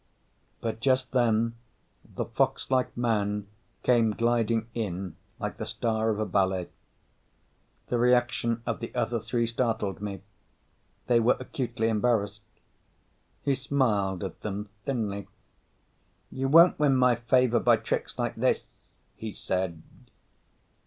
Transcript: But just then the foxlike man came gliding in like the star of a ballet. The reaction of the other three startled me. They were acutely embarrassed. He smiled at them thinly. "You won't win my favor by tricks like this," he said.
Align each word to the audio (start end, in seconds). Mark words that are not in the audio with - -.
But 0.61 0.79
just 0.79 1.11
then 1.11 1.53
the 2.03 2.25
foxlike 2.25 2.97
man 2.97 3.45
came 3.83 4.13
gliding 4.13 4.65
in 4.73 5.15
like 5.39 5.57
the 5.57 5.63
star 5.67 6.09
of 6.09 6.17
a 6.19 6.25
ballet. 6.25 6.69
The 7.89 7.99
reaction 7.99 8.63
of 8.65 8.79
the 8.79 8.91
other 8.95 9.19
three 9.19 9.45
startled 9.45 10.01
me. 10.01 10.23
They 11.05 11.19
were 11.19 11.37
acutely 11.39 11.87
embarrassed. 11.87 12.41
He 13.43 13.53
smiled 13.53 14.23
at 14.23 14.41
them 14.41 14.69
thinly. 14.85 15.27
"You 16.31 16.47
won't 16.47 16.79
win 16.79 16.95
my 16.95 17.13
favor 17.13 17.59
by 17.59 17.77
tricks 17.77 18.17
like 18.17 18.33
this," 18.37 18.65
he 19.15 19.31
said. 19.31 19.83